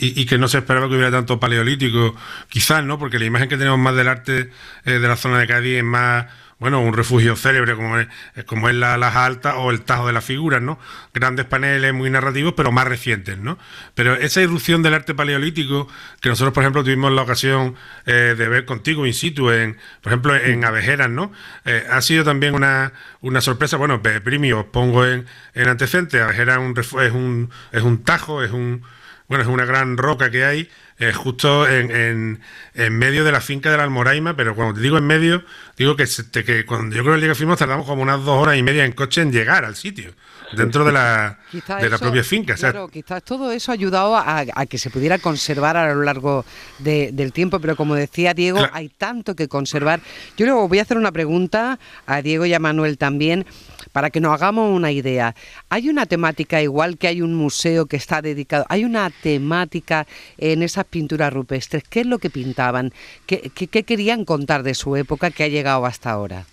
y, 0.00 0.26
que 0.26 0.38
no 0.38 0.48
se 0.48 0.58
esperaba 0.58 0.88
que 0.88 0.94
hubiera 0.94 1.10
tanto 1.10 1.40
paleolítico, 1.40 2.14
quizás, 2.48 2.84
¿no? 2.84 2.98
Porque 2.98 3.18
la 3.18 3.24
imagen 3.24 3.48
que 3.48 3.56
tenemos 3.56 3.78
más 3.78 3.96
del 3.96 4.08
arte 4.08 4.50
eh, 4.84 4.92
de 4.92 5.08
la 5.08 5.16
zona 5.16 5.40
de 5.40 5.46
Cádiz 5.46 5.78
es 5.78 5.84
más 5.84 6.26
bueno, 6.58 6.80
un 6.80 6.92
refugio 6.92 7.36
célebre 7.36 7.76
como 7.76 7.98
es, 7.98 8.08
como 8.46 8.68
es 8.68 8.74
la, 8.74 8.98
las 8.98 9.14
altas 9.14 9.54
o 9.58 9.70
el 9.70 9.82
Tajo 9.82 10.08
de 10.08 10.12
las 10.12 10.24
Figuras, 10.24 10.60
¿no? 10.60 10.78
Grandes 11.14 11.46
paneles 11.46 11.94
muy 11.94 12.10
narrativos, 12.10 12.54
pero 12.56 12.72
más 12.72 12.88
recientes, 12.88 13.38
¿no? 13.38 13.58
Pero 13.94 14.14
esa 14.14 14.40
irrupción 14.42 14.82
del 14.82 14.94
arte 14.94 15.14
paleolítico, 15.14 15.88
que 16.20 16.28
nosotros, 16.28 16.52
por 16.52 16.64
ejemplo, 16.64 16.82
tuvimos 16.82 17.12
la 17.12 17.22
ocasión 17.22 17.76
eh, 18.06 18.34
de 18.36 18.48
ver 18.48 18.64
contigo 18.64 19.06
in 19.06 19.14
situ, 19.14 19.50
en, 19.50 19.76
por 20.02 20.12
ejemplo, 20.12 20.34
en 20.34 20.64
Avejeras, 20.64 21.10
¿no? 21.10 21.32
Eh, 21.64 21.86
ha 21.88 22.02
sido 22.02 22.24
también 22.24 22.54
una, 22.54 22.92
una 23.20 23.40
sorpresa. 23.40 23.76
Bueno, 23.76 24.02
primio, 24.02 24.60
os 24.60 24.66
pongo 24.66 25.06
en, 25.06 25.26
en 25.54 25.68
antecedente, 25.68 26.20
Avejeras 26.20 26.58
es 26.58 26.92
un, 26.92 27.02
es 27.02 27.12
un, 27.12 27.50
es 27.70 27.82
un 27.82 28.02
tajo, 28.02 28.42
es 28.42 28.50
un 28.50 28.82
bueno, 29.28 29.42
es 29.42 29.48
una 29.48 29.66
gran 29.66 29.98
roca 29.98 30.30
que 30.30 30.44
hay 30.44 30.70
eh, 30.98 31.12
justo 31.12 31.68
en, 31.68 32.40
en, 32.74 32.98
medio 32.98 33.24
de 33.24 33.30
la 33.30 33.40
finca 33.40 33.70
de 33.70 33.76
la 33.76 33.84
Almoraima, 33.84 34.34
pero 34.34 34.54
cuando 34.56 34.74
te 34.74 34.80
digo 34.80 34.98
en 34.98 35.06
medio, 35.06 35.44
digo 35.78 35.94
que, 35.96 36.06
que 36.44 36.66
cuando 36.66 36.96
yo 36.96 37.04
creo 37.04 37.20
que 37.20 37.28
que 37.28 37.34
fuimos 37.34 37.58
tardamos 37.58 37.86
como 37.86 38.02
unas 38.02 38.24
dos 38.24 38.42
horas 38.42 38.56
y 38.56 38.62
media 38.62 38.84
en 38.84 38.92
coche 38.92 39.22
en 39.22 39.30
llegar 39.30 39.64
al 39.64 39.76
sitio, 39.76 40.12
dentro 40.52 40.84
de 40.84 40.92
la, 40.92 41.38
de 41.80 41.88
la 41.88 41.98
propia 41.98 42.24
finca. 42.24 42.54
Claro, 42.54 42.88
quizás 42.88 43.22
todo 43.22 43.52
eso 43.52 43.70
ha 43.70 43.74
ayudado 43.74 44.16
a, 44.16 44.44
que 44.66 44.78
se 44.78 44.90
pudiera 44.90 45.18
conservar 45.18 45.76
a 45.76 45.94
lo 45.94 46.02
largo 46.02 46.44
del 46.78 47.32
tiempo, 47.32 47.60
pero 47.60 47.76
como 47.76 47.94
decía 47.94 48.34
Diego, 48.34 48.60
hay 48.72 48.88
tanto 48.88 49.36
que 49.36 49.46
conservar. 49.46 50.00
Yo 50.36 50.46
luego 50.46 50.66
voy 50.68 50.80
a 50.80 50.82
hacer 50.82 50.96
una 50.96 51.12
pregunta 51.12 51.78
a 52.06 52.22
Diego 52.22 52.44
y 52.44 52.54
a 52.54 52.58
Manuel 52.58 52.98
también 52.98 53.46
para 53.92 54.10
que 54.10 54.20
nos 54.20 54.34
hagamos 54.34 54.74
una 54.74 54.90
idea. 54.90 55.34
Hay 55.68 55.88
una 55.88 56.06
temática 56.06 56.60
igual 56.60 56.98
que 56.98 57.08
hay 57.08 57.22
un 57.22 57.34
museo 57.34 57.86
que 57.86 57.96
está 57.96 58.20
dedicado, 58.20 58.66
hay 58.68 58.84
una 58.84 59.10
temática 59.10 60.06
en 60.36 60.62
esas 60.62 60.84
pinturas 60.84 61.32
rupestres. 61.32 61.84
¿Qué 61.88 62.00
es 62.00 62.06
lo 62.06 62.18
que 62.18 62.30
pintaban? 62.30 62.92
¿Qué, 63.26 63.50
qué 63.54 63.82
querían 63.84 64.24
contar 64.24 64.62
de 64.62 64.74
su 64.74 64.96
época 64.96 65.30
que 65.30 65.44
ha 65.44 65.48
llegado 65.48 65.67
hasta 65.76 66.10
ahora? 66.10 66.46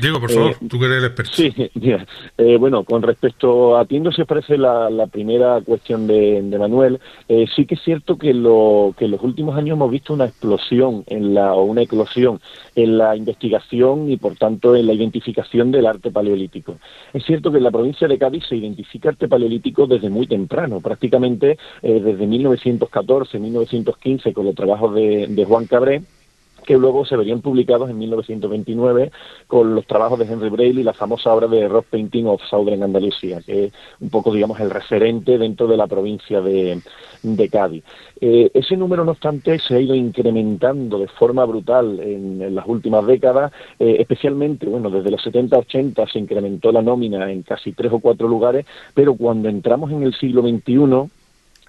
Diego, 0.00 0.20
por 0.20 0.30
favor, 0.30 0.52
eh, 0.52 0.66
tú 0.68 0.78
que 0.78 0.86
eres 0.86 0.98
el 0.98 1.04
experto. 1.06 1.32
Sí, 1.34 1.52
mira, 1.74 2.06
eh, 2.36 2.56
bueno, 2.56 2.84
con 2.84 3.02
respecto 3.02 3.76
a 3.76 3.84
Tiendo, 3.86 4.12
si 4.12 4.22
os 4.22 4.28
parece 4.28 4.56
la, 4.56 4.88
primera 5.10 5.60
cuestión 5.62 6.06
de, 6.06 6.42
Manuel, 6.58 7.00
eh, 7.28 7.46
sí 7.56 7.66
que 7.66 7.74
es 7.74 7.82
cierto 7.82 8.16
que, 8.16 8.32
lo, 8.34 8.94
que 8.96 9.06
en 9.06 9.12
los 9.12 9.22
últimos 9.22 9.56
años 9.56 9.74
hemos 9.74 9.90
visto 9.90 10.14
una 10.14 10.26
explosión 10.26 11.02
en 11.06 11.34
la, 11.34 11.54
o 11.54 11.64
una 11.64 11.82
eclosión 11.82 12.40
en 12.76 12.98
la 12.98 13.16
investigación 13.16 14.10
y, 14.10 14.16
por 14.16 14.36
tanto, 14.36 14.76
en 14.76 14.86
la 14.86 14.92
identificación 14.92 15.72
del 15.72 15.86
arte 15.86 16.12
paleolítico. 16.12 16.76
Es 17.12 17.24
cierto 17.24 17.50
que 17.50 17.58
en 17.58 17.64
la 17.64 17.72
provincia 17.72 18.06
de 18.06 18.18
Cádiz 18.18 18.44
se 18.48 18.56
identifica 18.56 19.08
arte 19.08 19.26
paleolítico 19.26 19.86
desde 19.86 20.10
muy 20.10 20.28
temprano, 20.28 20.80
prácticamente 20.80 21.58
desde 21.82 22.26
1914, 22.26 23.38
1915, 23.38 24.32
con 24.32 24.44
los 24.46 24.54
trabajos 24.54 24.94
de, 24.94 25.26
de 25.28 25.44
Juan 25.44 25.66
Cabré, 25.66 26.02
que 26.68 26.76
luego 26.76 27.06
se 27.06 27.16
verían 27.16 27.40
publicados 27.40 27.88
en 27.88 27.96
1929 27.96 29.10
con 29.46 29.74
los 29.74 29.86
trabajos 29.86 30.18
de 30.18 30.26
Henry 30.26 30.50
Braille 30.50 30.82
y 30.82 30.84
la 30.84 30.92
famosa 30.92 31.32
obra 31.32 31.46
de 31.46 31.66
Rock 31.66 31.86
Painting 31.88 32.26
of 32.26 32.42
Southern 32.42 32.82
Andalucía, 32.82 33.40
que 33.40 33.64
es 33.64 33.72
un 34.00 34.10
poco, 34.10 34.34
digamos, 34.34 34.60
el 34.60 34.68
referente 34.68 35.38
dentro 35.38 35.66
de 35.66 35.78
la 35.78 35.86
provincia 35.86 36.42
de, 36.42 36.78
Cádiz. 37.50 37.84
Eh, 38.20 38.50
ese 38.52 38.76
número, 38.76 39.02
no 39.02 39.12
obstante, 39.12 39.58
se 39.58 39.76
ha 39.76 39.80
ido 39.80 39.94
incrementando 39.94 40.98
de 40.98 41.08
forma 41.08 41.42
brutal 41.46 42.00
en, 42.00 42.54
las 42.54 42.66
últimas 42.66 43.06
décadas, 43.06 43.50
eh, 43.78 43.96
especialmente, 44.00 44.66
bueno, 44.66 44.90
desde 44.90 45.10
los 45.10 45.24
70-80 45.24 46.12
se 46.12 46.18
incrementó 46.18 46.70
la 46.70 46.82
nómina 46.82 47.32
en 47.32 47.44
casi 47.44 47.72
tres 47.72 47.90
o 47.94 47.98
cuatro 47.98 48.28
lugares, 48.28 48.66
pero 48.92 49.14
cuando 49.14 49.48
entramos 49.48 49.90
en 49.90 50.02
el 50.02 50.12
siglo 50.12 50.42
XXI, 50.42 51.08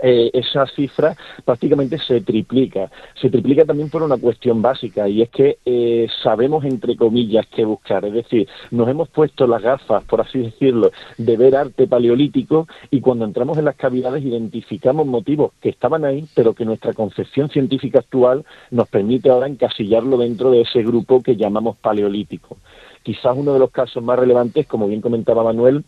eh, 0.02 0.30
esa 0.34 0.66
cifra 0.68 1.16
prácticamente 1.44 1.98
se 2.00 2.22
triplica. 2.22 2.90
Se 3.20 3.30
triplica 3.30 3.66
también 3.66 3.90
por 3.90 4.04
una 4.04 4.18
cuestión 4.18 4.62
básica 4.62 5.08
y 5.08 5.22
es 5.22 5.30
que 5.30 5.58
eh, 5.66 6.08
sabemos, 6.24 6.64
entre 6.66 6.96
comillas, 6.96 7.46
qué 7.48 7.66
buscar. 7.66 8.06
Es 8.06 8.14
decir, 8.14 8.48
nos 8.72 8.88
hemos 8.88 9.10
puesto 9.10 9.48
las 9.48 9.62
gafas, 9.62 10.04
por 10.06 10.22
así 10.22 10.40
decirlo, 10.40 10.92
de 11.18 11.38
ver 11.38 11.56
arte 11.56 11.88
paleolítico 11.88 12.68
y 12.92 13.02
cuando 13.02 13.26
entramos 13.26 13.58
en 13.58 13.66
las 13.66 13.76
cavidades 13.76 14.24
identificamos 14.24 15.06
motivos 15.06 15.52
que 15.62 15.70
estaban 15.70 16.06
ahí, 16.06 16.26
pero 16.36 16.54
que 16.54 16.66
nuestra 16.66 16.94
concepción 16.94 17.50
científica 17.50 18.00
actual 18.00 18.46
nos 18.72 18.88
permite 18.88 19.30
ahora 19.30 19.48
encasillarlo 19.48 20.18
dentro 20.18 20.52
de 20.52 20.62
ese 20.62 20.82
grupo 20.84 21.22
que 21.22 21.36
llamamos 21.36 21.78
paleolítico. 21.78 22.58
Quizás 23.04 23.36
uno 23.36 23.54
de 23.54 23.60
los 23.60 23.72
casos 23.72 24.04
más 24.04 24.20
relevantes, 24.20 24.68
como 24.68 24.88
bien 24.88 25.02
comentaba 25.02 25.44
Manuel, 25.44 25.84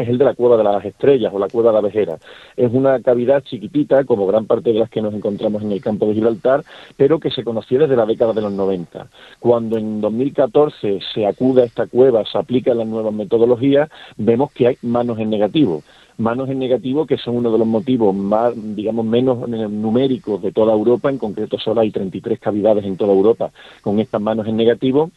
es 0.00 0.08
el 0.08 0.18
de 0.18 0.24
la 0.24 0.34
Cueva 0.34 0.56
de 0.56 0.64
las 0.64 0.84
Estrellas 0.84 1.30
o 1.34 1.38
la 1.38 1.48
Cueva 1.48 1.70
de 1.70 1.74
la 1.74 1.80
Vejera. 1.82 2.18
Es 2.56 2.72
una 2.72 3.00
cavidad 3.00 3.42
chiquitita, 3.42 4.04
como 4.04 4.26
gran 4.26 4.46
parte 4.46 4.72
de 4.72 4.78
las 4.78 4.88
que 4.88 5.02
nos 5.02 5.12
encontramos 5.12 5.62
en 5.62 5.72
el 5.72 5.82
campo 5.82 6.06
de 6.06 6.14
Gibraltar, 6.14 6.64
pero 6.96 7.20
que 7.20 7.30
se 7.30 7.44
conoció 7.44 7.78
desde 7.78 7.96
la 7.96 8.06
década 8.06 8.32
de 8.32 8.40
los 8.40 8.52
90. 8.52 9.08
Cuando 9.38 9.76
en 9.76 10.00
2014 10.00 11.00
se 11.14 11.26
acude 11.26 11.62
a 11.62 11.66
esta 11.66 11.86
cueva, 11.86 12.24
se 12.24 12.38
aplican 12.38 12.78
las 12.78 12.86
nuevas 12.86 13.12
metodologías, 13.12 13.90
vemos 14.16 14.50
que 14.52 14.68
hay 14.68 14.78
manos 14.82 15.18
en 15.18 15.30
negativo 15.30 15.82
manos 16.16 16.50
en 16.50 16.58
negativo 16.58 17.06
que 17.06 17.16
son 17.16 17.36
uno 17.36 17.50
de 17.50 17.56
los 17.56 17.66
motivos 17.66 18.14
más, 18.14 18.52
digamos, 18.76 19.06
menos 19.06 19.48
numéricos 19.48 20.42
de 20.42 20.52
toda 20.52 20.74
Europa, 20.74 21.08
en 21.08 21.16
concreto 21.16 21.58
solo 21.58 21.80
hay 21.80 21.90
33 21.90 22.38
cavidades 22.38 22.84
en 22.84 22.98
toda 22.98 23.14
Europa 23.14 23.50
con 23.80 23.98
estas 24.00 24.20
manos 24.20 24.46
en 24.46 24.58
negativo 24.58 25.10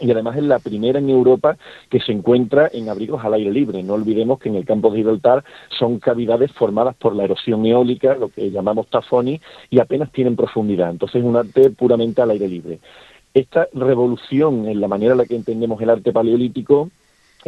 y 0.00 0.10
además 0.10 0.36
es 0.36 0.44
la 0.44 0.58
primera 0.58 0.98
en 0.98 1.10
Europa 1.10 1.56
que 1.90 2.00
se 2.00 2.12
encuentra 2.12 2.68
en 2.72 2.88
abrigos 2.88 3.24
al 3.24 3.34
aire 3.34 3.50
libre. 3.50 3.82
No 3.82 3.94
olvidemos 3.94 4.38
que 4.38 4.48
en 4.48 4.56
el 4.56 4.64
campo 4.64 4.90
de 4.90 4.98
Gibraltar 4.98 5.44
son 5.78 5.98
cavidades 5.98 6.52
formadas 6.52 6.94
por 6.96 7.14
la 7.14 7.24
erosión 7.24 7.64
eólica, 7.66 8.14
lo 8.14 8.28
que 8.28 8.50
llamamos 8.50 8.88
tafoni, 8.88 9.40
y 9.70 9.80
apenas 9.80 10.12
tienen 10.12 10.36
profundidad. 10.36 10.90
Entonces 10.90 11.20
es 11.20 11.26
un 11.26 11.36
arte 11.36 11.70
puramente 11.70 12.22
al 12.22 12.30
aire 12.30 12.48
libre. 12.48 12.78
Esta 13.34 13.68
revolución 13.72 14.68
en 14.68 14.80
la 14.80 14.88
manera 14.88 15.12
en 15.12 15.18
la 15.18 15.26
que 15.26 15.36
entendemos 15.36 15.80
el 15.80 15.90
arte 15.90 16.12
paleolítico 16.12 16.90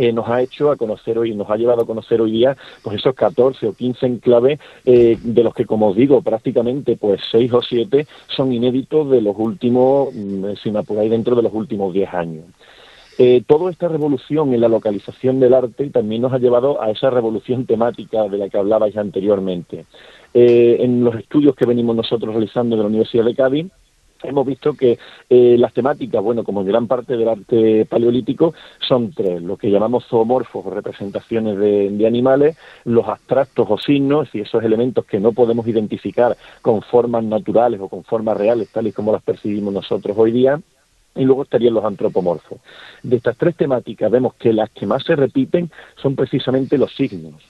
eh, 0.00 0.12
nos 0.14 0.26
ha 0.30 0.40
hecho 0.40 0.70
a 0.70 0.76
conocer 0.76 1.18
hoy, 1.18 1.34
nos 1.34 1.50
ha 1.50 1.56
llevado 1.56 1.82
a 1.82 1.86
conocer 1.86 2.22
hoy 2.22 2.32
día, 2.32 2.56
pues 2.82 2.96
esos 2.96 3.14
14 3.14 3.66
o 3.66 3.74
15 3.74 4.06
enclaves, 4.06 4.58
eh, 4.86 5.18
de 5.22 5.44
los 5.44 5.52
que, 5.52 5.66
como 5.66 5.88
os 5.88 5.96
digo, 5.96 6.22
prácticamente 6.22 6.96
pues 6.96 7.20
6 7.30 7.52
o 7.52 7.60
7 7.60 8.06
son 8.28 8.50
inéditos 8.50 9.10
de 9.10 9.20
los 9.20 9.36
últimos, 9.36 10.08
mm, 10.14 10.54
si 10.62 10.70
me 10.70 10.78
apuráis, 10.78 11.10
dentro 11.10 11.36
de 11.36 11.42
los 11.42 11.52
últimos 11.52 11.92
10 11.92 12.14
años. 12.14 12.44
Eh, 13.18 13.42
toda 13.46 13.70
esta 13.70 13.88
revolución 13.88 14.54
en 14.54 14.62
la 14.62 14.68
localización 14.68 15.38
del 15.38 15.52
arte 15.52 15.90
también 15.90 16.22
nos 16.22 16.32
ha 16.32 16.38
llevado 16.38 16.80
a 16.82 16.90
esa 16.90 17.10
revolución 17.10 17.66
temática 17.66 18.26
de 18.26 18.38
la 18.38 18.48
que 18.48 18.56
hablabais 18.56 18.96
anteriormente. 18.96 19.84
en 20.32 21.02
los 21.02 21.16
estudios 21.16 21.56
que 21.56 21.66
venimos 21.66 21.96
nosotros 21.96 22.32
realizando 22.32 22.76
de 22.76 22.82
la 22.82 22.88
Universidad 22.88 23.24
de 23.24 23.34
Cádiz, 23.34 23.66
hemos 24.22 24.46
visto 24.46 24.74
que 24.74 24.98
eh, 25.28 25.56
las 25.58 25.72
temáticas, 25.72 26.22
bueno, 26.22 26.44
como 26.44 26.60
en 26.60 26.66
gran 26.66 26.86
parte 26.86 27.16
del 27.16 27.28
arte 27.28 27.86
paleolítico, 27.86 28.54
son 28.80 29.12
tres, 29.12 29.42
lo 29.42 29.56
que 29.56 29.70
llamamos 29.70 30.06
zoomorfos 30.06 30.66
o 30.66 30.70
representaciones 30.70 31.58
de, 31.58 32.06
animales, 32.06 32.56
los 32.84 33.06
abstractos 33.06 33.66
o 33.68 33.78
signos, 33.78 34.28
y 34.34 34.40
esos 34.40 34.62
elementos 34.64 35.04
que 35.04 35.20
no 35.20 35.32
podemos 35.32 35.66
identificar 35.66 36.36
con 36.62 36.82
formas 36.82 37.22
naturales 37.24 37.80
o 37.80 37.88
con 37.88 38.04
formas 38.04 38.36
reales, 38.36 38.70
tal 38.70 38.86
y 38.86 38.92
como 38.92 39.12
las 39.12 39.22
percibimos 39.22 39.72
nosotros 39.72 40.16
hoy 40.18 40.32
día, 40.32 40.60
y 41.14 41.24
luego 41.24 41.42
estarían 41.42 41.74
los 41.74 41.84
antropomorfos. 41.84 42.58
De 43.02 43.16
estas 43.16 43.36
tres 43.36 43.56
temáticas 43.56 44.10
vemos 44.10 44.34
que 44.34 44.52
las 44.52 44.70
que 44.70 44.86
más 44.86 45.02
se 45.04 45.16
repiten 45.16 45.70
son 45.96 46.14
precisamente 46.16 46.78
los 46.78 46.94
signos. 46.94 47.49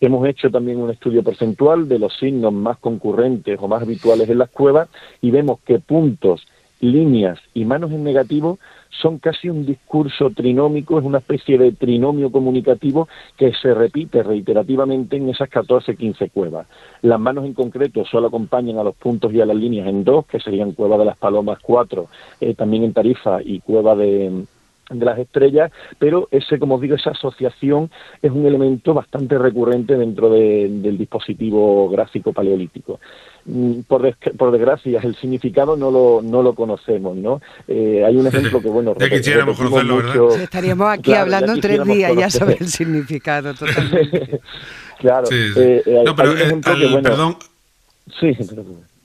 Hemos 0.00 0.28
hecho 0.28 0.50
también 0.50 0.78
un 0.78 0.90
estudio 0.90 1.22
porcentual 1.22 1.88
de 1.88 1.98
los 1.98 2.14
signos 2.18 2.52
más 2.52 2.78
concurrentes 2.78 3.58
o 3.60 3.68
más 3.68 3.82
habituales 3.82 4.28
en 4.28 4.38
las 4.38 4.50
cuevas 4.50 4.88
y 5.22 5.30
vemos 5.30 5.60
que 5.60 5.78
puntos, 5.78 6.46
líneas 6.80 7.38
y 7.54 7.64
manos 7.64 7.90
en 7.92 8.04
negativo 8.04 8.58
son 8.90 9.18
casi 9.18 9.48
un 9.48 9.64
discurso 9.64 10.30
trinómico, 10.30 10.98
es 10.98 11.04
una 11.04 11.18
especie 11.18 11.58
de 11.58 11.72
trinomio 11.72 12.30
comunicativo 12.30 13.08
que 13.36 13.52
se 13.54 13.74
repite 13.74 14.22
reiterativamente 14.22 15.16
en 15.16 15.30
esas 15.30 15.48
14-15 15.50 16.30
cuevas. 16.30 16.66
Las 17.02 17.20
manos 17.20 17.44
en 17.44 17.54
concreto 17.54 18.04
solo 18.04 18.28
acompañan 18.28 18.78
a 18.78 18.84
los 18.84 18.94
puntos 18.94 19.32
y 19.32 19.40
a 19.40 19.46
las 19.46 19.56
líneas 19.56 19.88
en 19.88 20.04
dos, 20.04 20.26
que 20.26 20.40
serían 20.40 20.72
Cueva 20.72 20.98
de 20.98 21.04
las 21.04 21.16
Palomas 21.16 21.58
4, 21.62 22.06
eh, 22.40 22.54
también 22.54 22.84
en 22.84 22.92
Tarifa 22.92 23.42
y 23.42 23.60
Cueva 23.60 23.94
de, 23.96 24.44
de 24.90 25.04
las 25.04 25.18
estrellas, 25.18 25.72
pero 25.98 26.28
ese, 26.30 26.58
como 26.58 26.78
digo, 26.78 26.94
esa 26.94 27.10
asociación 27.10 27.90
es 28.22 28.30
un 28.30 28.46
elemento 28.46 28.94
bastante 28.94 29.36
recurrente 29.38 29.96
dentro 29.96 30.30
del 30.30 30.96
dispositivo 30.98 31.88
gráfico 31.88 32.32
paleolítico. 32.32 33.00
Mm, 33.46 33.80
por, 33.82 34.16
por 34.36 34.50
desgracia, 34.50 35.00
el 35.02 35.14
significado 35.16 35.76
no 35.76 35.90
lo, 35.90 36.20
no 36.22 36.42
lo 36.42 36.54
conocemos, 36.54 37.16
¿no? 37.16 37.40
Eh, 37.68 38.02
hay 38.04 38.16
un 38.16 38.26
ejemplo 38.26 38.60
que, 38.60 38.68
bueno... 38.68 38.94
ya 38.98 39.08
quisiéramos 39.08 39.56
conocerlo, 39.56 39.96
¿verdad? 39.96 40.40
Estaríamos 40.40 40.88
aquí 40.88 41.14
hablando 41.14 41.56
tres 41.60 41.84
días 41.84 42.12
ya 42.16 42.30
sobre 42.30 42.56
el 42.58 42.68
significado, 42.68 43.54
totalmente. 43.54 44.40
claro. 44.98 45.28
Eh, 45.30 45.82
eh, 45.86 46.02
no, 46.04 46.16
pero, 46.16 46.34
que, 46.34 46.86
bueno... 46.86 47.02
Perdón. 47.02 47.36
Sí, 48.20 48.32
perdón. 48.32 48.95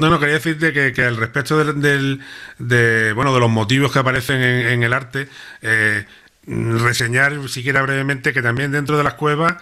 No, 0.00 0.08
no, 0.08 0.18
quería 0.18 0.36
decirte 0.36 0.72
que, 0.72 0.94
que 0.94 1.04
al 1.04 1.18
respecto 1.18 1.62
del, 1.62 2.20
de, 2.58 3.12
bueno, 3.12 3.34
de 3.34 3.40
los 3.40 3.50
motivos 3.50 3.92
que 3.92 3.98
aparecen 3.98 4.40
en, 4.40 4.82
el 4.82 4.94
arte, 4.94 5.28
eh, 5.60 6.06
reseñar 6.46 7.50
siquiera 7.50 7.82
brevemente 7.82 8.32
que 8.32 8.40
también 8.40 8.72
dentro 8.72 8.96
de 8.96 9.04
las 9.04 9.14
cuevas 9.14 9.56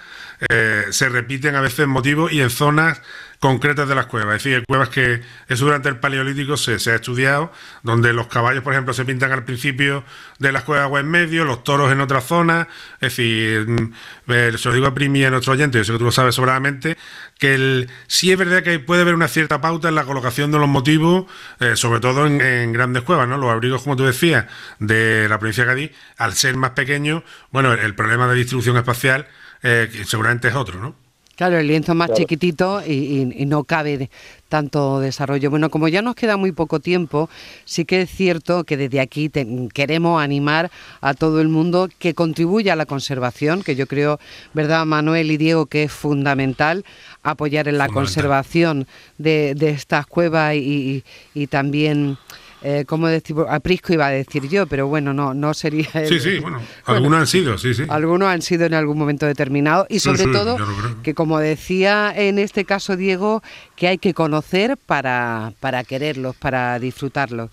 eh, 0.48 0.86
se 0.90 1.08
repiten 1.08 1.54
a 1.56 1.60
veces 1.60 1.86
motivos 1.86 2.32
y 2.32 2.40
en 2.40 2.50
zonas 2.50 3.00
concretas 3.38 3.88
de 3.88 3.94
las 3.94 4.06
cuevas. 4.06 4.36
Es 4.36 4.44
decir, 4.44 4.64
cuevas 4.66 4.88
que 4.88 5.22
eso 5.48 5.64
durante 5.64 5.88
el 5.88 5.98
Paleolítico 5.98 6.56
se, 6.56 6.72
ha 6.90 6.94
estudiado, 6.94 7.52
donde 7.82 8.12
los 8.12 8.26
caballos, 8.26 8.64
por 8.64 8.72
ejemplo, 8.72 8.92
se 8.92 9.04
pintan 9.04 9.32
al 9.32 9.44
principio 9.44 10.04
de 10.38 10.52
las 10.52 10.64
cuevas 10.64 10.88
o 10.90 10.98
en 10.98 11.08
medio, 11.08 11.44
los 11.44 11.62
toros 11.62 11.92
en 11.92 12.00
otra 12.00 12.20
zona. 12.20 12.68
Es 13.00 13.16
decir, 13.16 13.68
mm, 13.68 13.92
eh, 14.28 14.52
se 14.56 14.68
lo 14.68 14.74
digo 14.74 14.86
a 14.86 14.94
Primi 14.94 15.20
y 15.20 15.24
a 15.24 15.30
nuestro 15.30 15.52
oyente, 15.52 15.78
yo 15.78 15.84
sé 15.84 15.92
que 15.92 15.98
tú 15.98 16.04
lo 16.04 16.12
sabes 16.12 16.34
sobradamente, 16.34 16.96
que 17.38 17.54
el, 17.54 17.90
sí 18.08 18.32
es 18.32 18.38
verdad 18.38 18.62
que 18.62 18.78
puede 18.80 19.02
haber 19.02 19.14
una 19.14 19.28
cierta 19.28 19.60
pauta 19.60 19.88
en 19.88 19.94
la 19.94 20.04
colocación 20.04 20.50
de 20.50 20.58
los 20.58 20.68
motivos, 20.68 21.26
eh, 21.60 21.76
sobre 21.76 22.00
todo 22.00 22.26
en, 22.26 22.72
grandes 22.72 23.02
cuevas, 23.02 23.28
¿no? 23.28 23.38
Los 23.38 23.50
abrigos, 23.50 23.82
como 23.82 23.96
tú 23.96 24.04
decías, 24.04 24.46
de 24.80 25.28
la 25.28 25.38
provincia 25.38 25.64
de 25.64 25.70
Cádiz, 25.70 25.90
al 26.16 26.34
ser 26.34 26.56
más 26.56 26.70
pequeños, 26.70 27.22
bueno, 27.50 27.72
el, 27.72 27.94
problema 27.94 28.28
de 28.28 28.34
distribución 28.34 28.76
espacial 28.76 29.26
eh, 29.62 29.88
seguramente 30.04 30.48
es 30.48 30.54
otro, 30.54 30.80
¿no? 30.80 30.94
Claro, 31.38 31.56
el 31.56 31.68
lienzo 31.68 31.94
más 31.94 32.12
chiquitito 32.14 32.82
y, 32.84 33.44
no 33.46 33.62
cabe 33.62 34.10
tanto 34.48 34.98
desarrollo. 34.98 35.50
Bueno, 35.50 35.70
como 35.70 35.86
ya 35.86 36.02
nos 36.02 36.16
queda 36.16 36.36
muy 36.36 36.50
poco 36.50 36.80
tiempo, 36.80 37.30
sí 37.64 37.84
que 37.84 38.02
es 38.02 38.10
cierto 38.10 38.64
que 38.64 38.76
desde 38.76 38.98
aquí 38.98 39.30
queremos 39.72 40.20
animar 40.20 40.72
a 41.00 41.14
todo 41.14 41.40
el 41.40 41.48
mundo 41.48 41.88
que 42.00 42.12
contribuya 42.12 42.72
a 42.72 42.76
la 42.76 42.86
conservación, 42.86 43.62
que 43.62 43.76
yo 43.76 43.86
creo, 43.86 44.18
¿verdad, 44.52 44.84
Manuel 44.84 45.30
y 45.30 45.36
Diego, 45.36 45.66
que 45.66 45.84
es 45.84 45.92
fundamental 45.92 46.84
apoyar 47.22 47.68
en 47.68 47.78
la 47.78 47.86
conservación 47.86 48.88
de, 49.18 49.54
estas 49.60 50.08
cuevas 50.08 50.56
y 50.56 51.04
también 51.50 52.18
eh, 52.62 52.84
como 52.86 53.06
decir, 53.06 53.36
aprisco 53.48 53.92
iba 53.92 54.06
a 54.06 54.10
decir 54.10 54.48
yo, 54.48 54.66
pero 54.66 54.86
bueno, 54.88 55.14
no, 55.14 55.32
no 55.34 55.54
sería... 55.54 55.88
sí, 56.08 56.18
sí, 56.18 56.38
bueno, 56.38 56.60
algunos 56.86 57.20
han 57.20 57.26
sido, 57.26 57.56
sí, 57.58 57.74
sí. 57.74 57.84
Algunos 57.88 58.28
han 58.28 58.42
sido 58.42 58.66
en 58.66 58.74
algún 58.74 58.98
momento 58.98 59.26
determinado 59.26 59.86
y 59.88 60.00
sobre 60.00 60.24
todo 60.24 60.56
que 61.02 61.14
como 61.14 61.38
decía 61.38 62.12
en 62.14 62.38
este 62.38 62.64
caso 62.64 62.96
Diego, 62.96 63.42
que 63.76 63.88
hay 63.88 63.98
que 63.98 64.14
conocer 64.14 64.76
para, 64.76 65.52
para 65.60 65.84
quererlos, 65.84 66.34
para 66.36 66.78
disfrutarlos. 66.78 67.50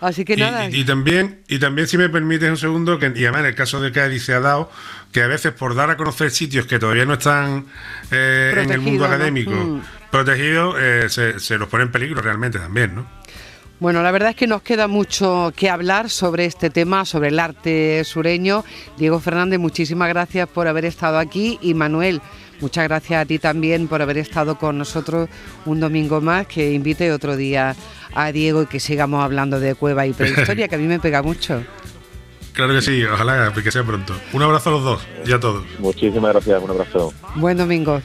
Así 0.00 0.24
que 0.24 0.36
nada. 0.36 0.68
Y, 0.68 0.84
también, 0.84 1.40
y 1.48 1.58
también 1.58 1.88
si 1.88 1.96
me 1.96 2.08
permites 2.08 2.50
un 2.50 2.58
segundo, 2.58 2.98
que, 2.98 3.12
y 3.16 3.24
además 3.24 3.40
en 3.40 3.46
el 3.46 3.54
caso 3.54 3.80
de 3.80 3.92
Cádiz 3.92 4.24
se 4.24 4.34
ha 4.34 4.40
dado 4.40 4.70
que 5.10 5.22
a 5.22 5.26
veces 5.26 5.52
por 5.52 5.74
dar 5.74 5.90
a 5.90 5.96
conocer 5.96 6.30
sitios 6.30 6.66
que 6.66 6.78
todavía 6.78 7.06
no 7.06 7.14
están 7.14 7.64
eh, 8.10 8.52
en 8.56 8.70
el 8.70 8.80
mundo 8.80 9.06
académico 9.06 9.52
mm. 9.52 9.82
protegidos, 10.10 10.76
eh, 10.78 11.06
se, 11.08 11.40
se 11.40 11.56
los 11.56 11.68
pone 11.68 11.84
en 11.84 11.92
peligro 11.92 12.20
realmente 12.20 12.58
también, 12.58 12.94
¿no? 12.94 13.06
Bueno, 13.78 14.02
la 14.02 14.10
verdad 14.10 14.30
es 14.30 14.36
que 14.36 14.46
nos 14.46 14.62
queda 14.62 14.88
mucho 14.88 15.52
que 15.54 15.68
hablar 15.68 16.08
sobre 16.08 16.46
este 16.46 16.70
tema, 16.70 17.04
sobre 17.04 17.28
el 17.28 17.38
arte 17.38 18.02
sureño. 18.04 18.64
Diego 18.96 19.20
Fernández, 19.20 19.58
muchísimas 19.58 20.08
gracias 20.08 20.48
por 20.48 20.66
haber 20.66 20.86
estado 20.86 21.18
aquí 21.18 21.58
y 21.60 21.74
Manuel, 21.74 22.22
Muchas 22.60 22.84
gracias 22.84 23.22
a 23.22 23.26
ti 23.26 23.38
también 23.38 23.86
por 23.86 24.00
haber 24.00 24.18
estado 24.18 24.56
con 24.56 24.78
nosotros 24.78 25.28
un 25.66 25.80
domingo 25.80 26.20
más, 26.20 26.46
que 26.46 26.72
invite 26.72 27.12
otro 27.12 27.36
día 27.36 27.76
a 28.14 28.32
Diego 28.32 28.62
y 28.62 28.66
que 28.66 28.80
sigamos 28.80 29.22
hablando 29.22 29.60
de 29.60 29.74
cueva 29.74 30.06
y 30.06 30.12
prehistoria, 30.12 30.68
que 30.68 30.74
a 30.74 30.78
mí 30.78 30.86
me 30.86 30.98
pega 30.98 31.22
mucho. 31.22 31.62
Claro 32.54 32.72
que 32.72 32.80
sí, 32.80 33.04
ojalá 33.04 33.52
que 33.52 33.70
sea 33.70 33.84
pronto. 33.84 34.14
Un 34.32 34.42
abrazo 34.42 34.70
a 34.70 34.72
los 34.72 34.84
dos 34.84 35.06
y 35.26 35.32
a 35.32 35.38
todos. 35.38 35.64
Muchísimas 35.78 36.32
gracias, 36.32 36.62
un 36.62 36.70
abrazo. 36.70 37.12
Buen 37.34 37.58
domingo. 37.58 38.00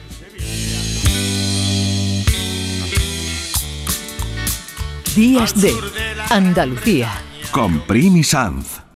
Días 5.14 5.60
de 5.60 5.74
Andalucía. 6.30 7.10
Con 7.50 7.80
Primi 7.80 8.24
Sanz. 8.24 8.81